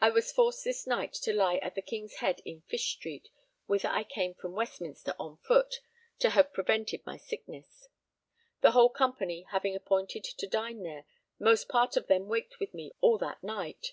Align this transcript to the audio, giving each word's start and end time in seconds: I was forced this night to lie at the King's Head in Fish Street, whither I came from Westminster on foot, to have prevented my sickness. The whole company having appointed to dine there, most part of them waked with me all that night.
I 0.00 0.08
was 0.08 0.32
forced 0.32 0.64
this 0.64 0.86
night 0.86 1.12
to 1.12 1.34
lie 1.34 1.58
at 1.58 1.74
the 1.74 1.82
King's 1.82 2.14
Head 2.14 2.40
in 2.46 2.62
Fish 2.62 2.92
Street, 2.94 3.28
whither 3.66 3.88
I 3.90 4.04
came 4.04 4.32
from 4.32 4.54
Westminster 4.54 5.14
on 5.18 5.36
foot, 5.36 5.82
to 6.20 6.30
have 6.30 6.54
prevented 6.54 7.04
my 7.04 7.18
sickness. 7.18 7.90
The 8.62 8.70
whole 8.70 8.88
company 8.88 9.42
having 9.50 9.76
appointed 9.76 10.24
to 10.24 10.46
dine 10.46 10.82
there, 10.82 11.04
most 11.38 11.68
part 11.68 11.98
of 11.98 12.06
them 12.06 12.26
waked 12.26 12.58
with 12.58 12.72
me 12.72 12.92
all 13.02 13.18
that 13.18 13.42
night. 13.44 13.92